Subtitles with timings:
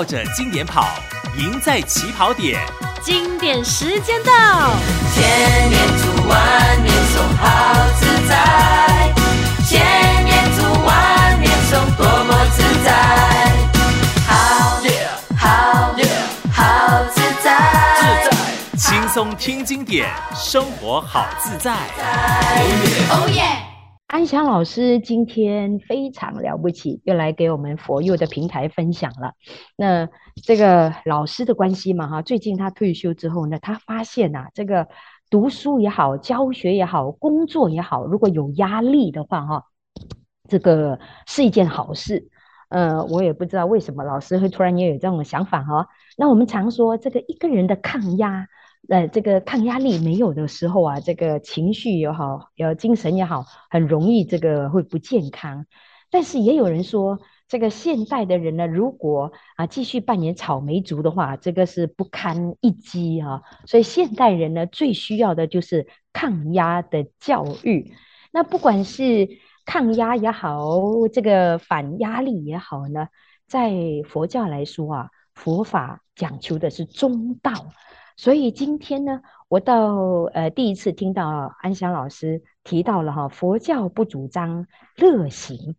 [0.00, 0.88] 绕着经典跑，
[1.36, 2.58] 赢在起跑点。
[3.02, 4.32] 经典时间到，
[5.12, 9.12] 千年读万年诵，好自在。
[9.68, 12.88] 千年读万年诵，多么自在。
[14.26, 14.80] 好，
[15.36, 15.92] 好，
[16.50, 17.52] 好自在。
[18.00, 21.72] 自在，轻松听经典，生活好自在。
[23.10, 23.69] 哦耶！
[24.10, 29.34] 安祥老师今天非常了不起，又来给我们佛佑的平台分享了。
[29.76, 30.08] 那
[30.42, 34.88] 这个老师的关系嘛，哈，最近他退休之后呢，他发现呐、啊，这个
[35.30, 39.66] 读书也好，教学也好，工作也好，如果有压力的话，哈，
[40.48, 40.98] 这个
[41.28, 42.30] 是一件好事。
[42.68, 45.86] 呃，我也不知道为什么老师会突然也有这种想法哈。
[46.16, 48.48] 那我们常说，这个一个人的抗压。
[48.88, 55.66] 呃，这个抗压力没有的时候啊，这个情绪也好，呃精神也好，很容易这个会不健康。
[56.10, 63.42] 但是也有人说，这个现代的人呢，如果啊继续扮演草莓族的话，这个是不堪一击啊。
[63.66, 67.92] 所以现代人呢，最需要的就是抗压的教育。
[68.32, 69.28] 那不管是
[69.66, 70.80] 抗压也好，
[71.12, 73.06] 这个反压力也好呢，
[73.46, 73.72] 在
[74.08, 77.52] 佛教来说啊，佛法讲求的是中道。
[78.20, 79.94] 所以今天呢，我到
[80.34, 84.66] 呃第一次听到安祥老师提到了哈，佛教不主张
[84.98, 85.74] 乐行，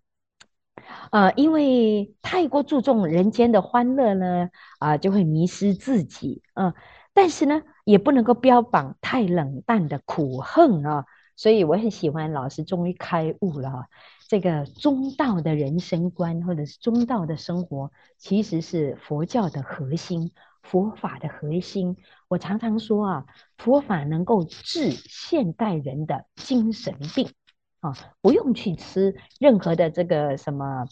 [1.12, 6.74] 呃，因为太过注重人间的欢乐呢，啊、就会迷失自己，嗯、
[7.14, 11.06] 但是呢，也不能够标榜太冷淡的苦恨啊，
[11.36, 13.86] 所以我很喜欢老师终于开悟了，
[14.28, 20.32] 这个中道的人生观或者是中道的生活，其实是佛教的核心。
[20.64, 23.26] 佛法的核心，我常常说啊，
[23.58, 27.30] 佛法能够治现代人的精神病
[27.80, 30.86] 啊，不用去吃任何的这个什么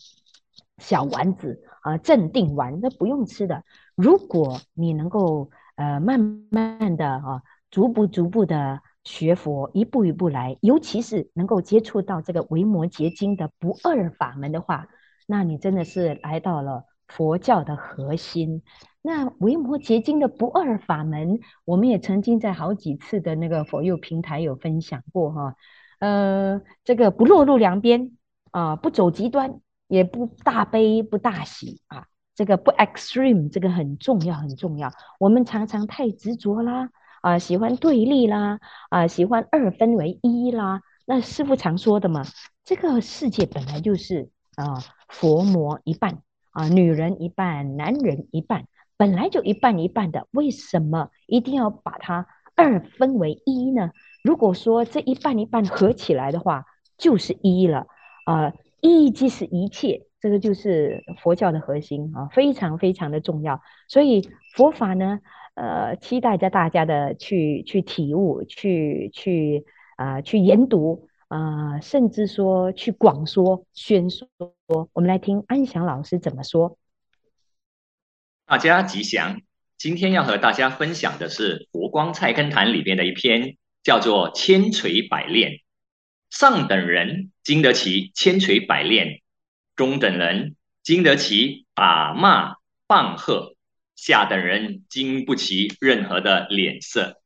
[0.78, 3.64] 小丸子啊、镇定丸，那不用吃的。
[3.95, 14.88] 如果你能够呃慢慢的啊，逐步逐步的学佛，一步一步来，尤其是能够接触到这个维摩诘经的不二法门的话，
[15.28, 18.64] 那你真的是来到了佛教的核心。
[19.02, 25.56] 那维摩诘经的不二法门，我们也曾经在好几次的那个佛佑平台有分享过哈。
[26.00, 28.12] 呃，这个不落入两边
[28.52, 34.91] 啊，不走极端，也不大悲不大喜啊，这个不 extreme，这个很重要很重要。
[35.20, 36.90] 我们常常太执着啦
[37.22, 38.59] 啊，喜欢对立啦
[38.90, 40.81] 啊，喜欢二分为一啦。
[41.06, 42.24] 那师父常说的嘛，
[42.66, 48.65] 这个世界本来就是啊，佛魔一半啊，女人一半，男人一半。
[48.97, 53.91] 本来就一半一半的，为什么一定要把它二分为一呢？
[54.23, 56.65] 如果说这一半一半合起来的话，
[56.97, 57.87] 就是一了
[58.25, 63.61] 啊、一即是一切，这个就是佛教的核心啊，非常非常的重要。
[63.87, 65.21] 所以佛法呢，
[65.55, 74.28] 呃，期待着大家的去去体悟，去去啊、去研读、呃，甚至说去广说宣说。
[74.94, 76.78] 我们来听安祥老师怎么说。
[78.45, 79.41] 大家吉祥，
[79.78, 85.51] 今天要和大家分享的是《佛光菜根谭》里边的一篇，叫做《千锤百炼》。
[86.29, 89.22] 上等人经得起千锤百炼，
[89.75, 92.56] 中等人经得起打骂
[92.88, 93.56] 棒喝，
[93.96, 97.22] 下等人经不起任何的脸色。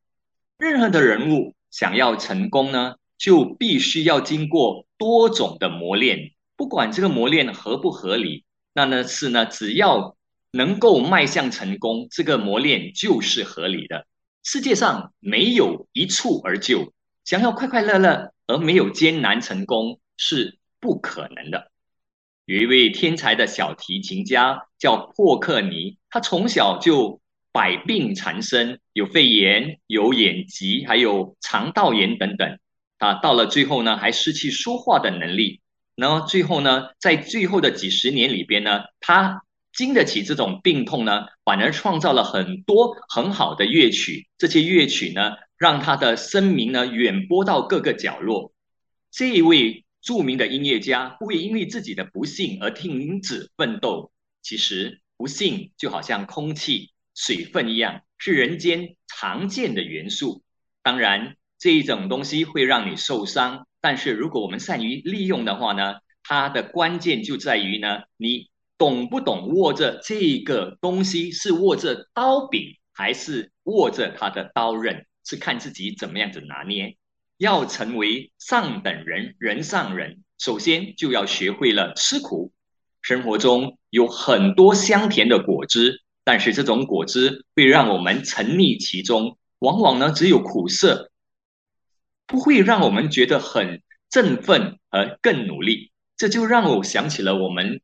[0.57, 10.17] 任何的人物想要成功呢，就必须要经过多种的磨练，不管这个磨练合不合理，那呢是呢，只要。
[10.55, 14.05] 能够迈向成功，这个磨练就是合理的。
[14.43, 16.93] 世界上没有一蹴而就，
[17.25, 21.71] 想要快快乐乐而没有艰难成功是不可能的。
[22.45, 27.19] 有一位天才的小提琴家叫霍克尼，他从小就
[27.51, 32.59] 百病缠身，有肺炎、有眼疾，还有肠道炎等等。
[33.03, 35.61] 啊到了最后呢，还失去说话的能力。
[35.95, 39.43] 然后最后呢，在最后的几十年里边呢，他。
[39.75, 44.27] 经得起这种病痛呢，反而创造了很多很好的乐曲。
[44.37, 48.53] 这些乐曲呢，让他的声名呢远播到各个角落。
[49.09, 54.11] 这一位著名的音乐家不会因为自己的不幸而停止奋斗。
[54.43, 60.43] 其实不幸就好像空气、水分一样，是人间常见的元素。
[60.83, 68.49] 当然，这一种东西会让你受伤，但是如果我们善于利用的话呢，它的关键就在于呢，你。
[68.75, 76.97] 懂不懂握着这个东西，是握着刀柄还是握着它的刀刃，是看自己怎么样子拿捏。
[77.37, 82.51] 要成为上等人，人上人，首先就要学会了吃苦。
[83.01, 91.09] 生活中有很多香甜的果汁，但是这种果汁会让我们沉溺其中，往往呢只有苦涩，
[92.33, 95.91] 不会让我们觉得很振奋而更努力。
[96.17, 97.79] 这就让我想起了我们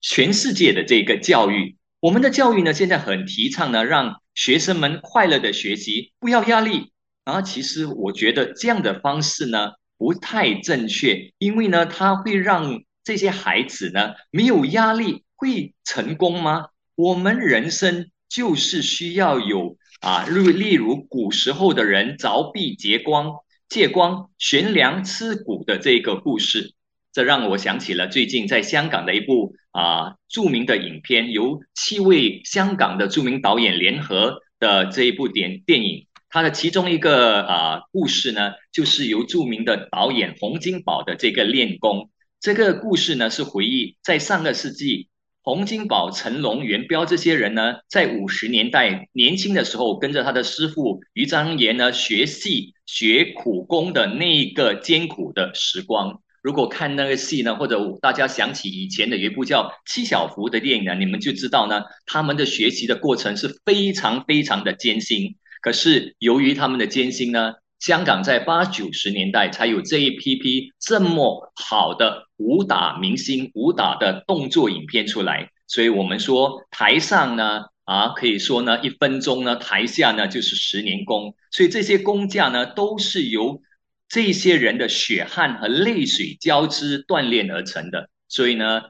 [0.00, 6.90] 全世界的这个教育，我们的教育呢现在很提倡呢，让学生们快乐的学习，不要压力。
[7.24, 16.66] 然后其实我觉得这样的方式呢不太正确，因为呢它会让这些孩子呢，没有压力会成功吗？
[16.96, 23.36] 我们人生就是需要有啊，例例如古时候的人凿壁借光、
[23.72, 26.74] 借光悬梁刺股的这个故事，
[27.10, 42.10] 这让我想起了最近在香港的一部啊著名的影片，由七位香港的著名导演联合的这一部电电影，它的其中一个啊故事呢，就是由著名的导演洪金宝的这个练功。
[42.40, 45.08] 这个故事呢，是回忆在上个世纪，
[45.44, 56.20] 洪金宝、成龙、元彪这些人呢，在五十年代年轻的时候，跟着他的师傅于章言呢学戏、学苦功的那一个艰苦的时光。
[56.42, 65.34] 如果看那个戏呢，或者大家想起以前的一部叫《七小福》的电影呢，你们就知道呢，他们的学习的过程是非常非常的艰辛。
[65.60, 83.60] 可是由于他们的艰辛呢，香港在八九十年代才有这一批批这么好的武打明星、武打的动作影片出来，所以我们说台上呢啊，可以说呢一分钟呢，台下呢就是十年功，所以这些功架呢都是由
[84.08, 88.82] 这些人的血汗和泪水交织锻炼而成的，所以呢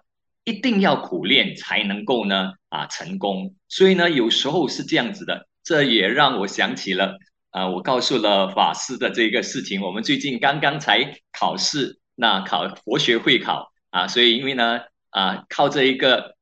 [0.45, 7.17] 一定要苦练才能够呢啊成功，所以呢有时候是这样子的，这也让我想起了。
[7.53, 9.83] 啊，我告诉了法师的这个事情。
[9.83, 16.35] 我们最近刚刚才考试，那考佛学会考啊，所以因为呢，啊，靠这一个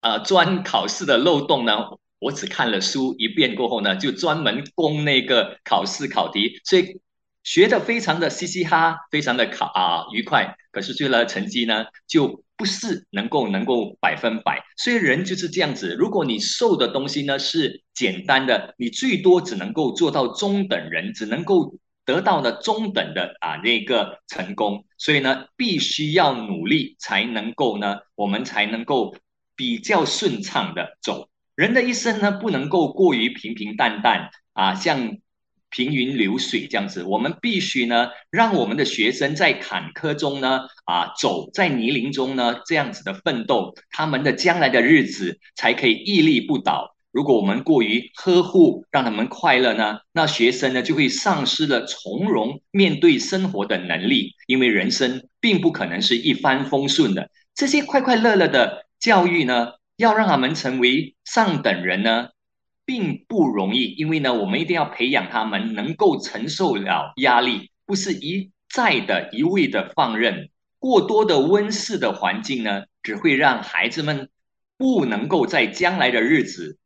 [0.00, 1.78] 啊专考试的漏洞呢，
[2.18, 7.00] 我只看了书一遍过后呢，就专门攻那个考试考题，所以
[7.42, 10.54] 学的非常的嘻嘻哈，非常的考啊愉快。
[10.72, 12.42] 可是最后的成绩呢，就。
[12.54, 15.96] 不是能够能够百分百，所以人就是这样子。
[15.98, 21.74] 如果你受的东西呢是简单的，你最多只能够做到中等人，只能够
[22.04, 24.84] 得到的中等的啊那个成功。
[24.96, 29.16] 所以呢，必须要努力才能够呢，我们才能够
[29.56, 31.30] 比较顺畅的走。
[31.56, 35.16] 人的一生呢，不能够过于平平淡淡啊，像。
[35.72, 46.94] 平云流水这样子，我们必须呢，让我们的学生在坎坷中呢，啊，走在泥泞中呢，这样子的奋斗，他们的将来的日子才可以屹立不倒。
[47.10, 57.30] 如果我们过于呵护，让他们快乐呢，那学生呢就会丧失了从容面对生活的能力，因为人生并不可能是一帆风顺的。
[57.54, 62.28] 这些快快乐乐的教育呢，要让他们成为上等人呢，
[62.84, 70.50] 并不容易，因为呢，我们一定要培养他们能够承受了压力，不是一再的一味的放任。
[70.78, 74.28] 过多的温室的环境呢，只会让孩子们
[74.76, 76.78] 不能够在将来的日子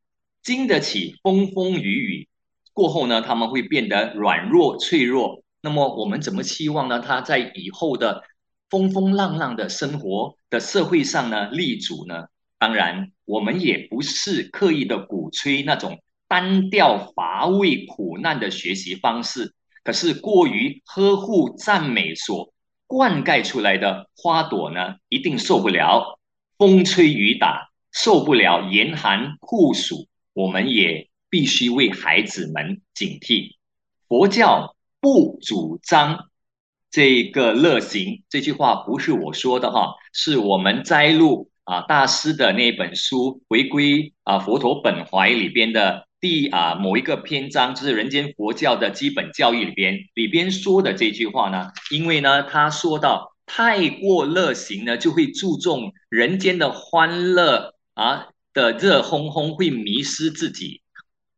[0.43, 2.29] 经得起风风雨雨。
[2.75, 5.43] 过后呢，他们会变得软弱脆弱。
[5.63, 7.01] 那么我们怎么期望呢？
[7.01, 8.23] 他在以后的
[8.69, 12.27] 风风浪浪的生活的社会上呢，立足呢？
[12.59, 19.55] 当然，我们也不是刻意的鼓吹那种单调乏味、苦难的学习方式。
[19.85, 22.53] 可是，过于呵护、赞美所
[22.87, 26.19] 灌溉出来的花朵呢，一定受不了
[26.57, 30.09] 风吹雨打，受不了严寒酷暑。
[30.33, 33.57] 我们也必须为孩子们警惕。
[34.09, 36.31] 佛教不主张
[36.91, 41.51] 这个乐行，这句话不是我说的哈，是我们摘录。
[41.67, 60.83] 啊，大师的那本书《回归啊佛陀本怀》里边的第啊某一个篇章，就是人间佛教的基本教义里边里边说的这句话呢，因为呢他说到太过乐行呢，就会注重人间的欢乐啊的热烘烘，会迷失自己。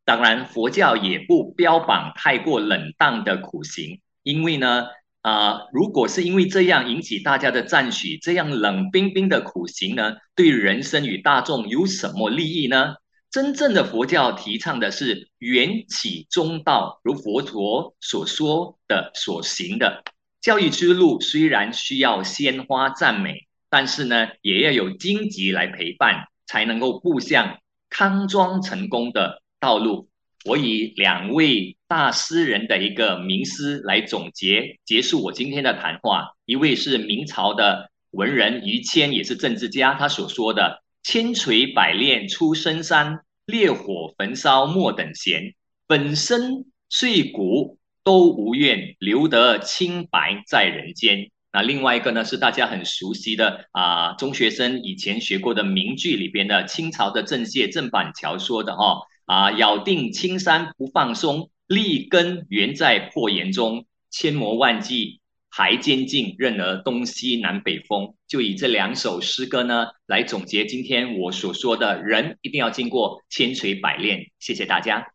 [0.05, 4.85] 当然，佛教也不标榜太过冷淡的苦行，因为呢。
[5.21, 12.95] 啊、如果是因为这样引起大家的赞许，这样冷冰冰的苦行呢，对人生与大众有什么利益呢？
[13.29, 20.03] 真正的佛教提倡的是缘起中道，如佛陀所说的所行的
[20.41, 27.59] 教育之路，虽然需要鲜花赞美，但是呢，也要有荆棘来陪伴，才能够步向
[27.89, 30.09] 康庄成功的道路。
[30.45, 36.35] 我以两位大诗人的一个名诗来总结结束我今天的谈话。
[36.45, 45.55] 一位是明朝的文人于谦也是政治家，他所说的“千锤百炼出深山，烈火焚烧莫等闲，
[45.87, 51.31] 粉身碎骨都无怨，留得清白在人间”。
[51.51, 68.15] 那另外一个呢，是大家很熟悉的啊，中学生以前学过的名句里边的清朝的郑燮郑板桥说的哦，啊，咬定青山不放松，立根原在破岩中，千磨万计还坚劲，任尔东西南北风。
[68.27, 74.19] 就以这两首诗歌呢，来总结今天我所说的人一定要经过千锤百炼。
[74.39, 75.05] 谢谢大家。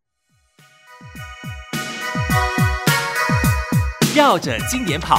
[4.14, 5.18] 绕着经典跑。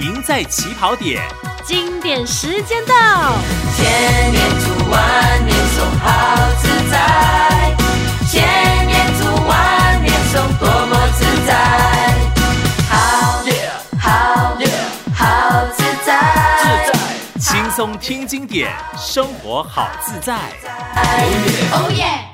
[0.00, 1.22] 赢在起跑点，
[1.64, 3.38] 经典时间到。
[3.76, 7.41] 千年读万年诵，好自在。
[17.98, 20.52] 听经典生活好自在。
[21.72, 22.31] 耶耶。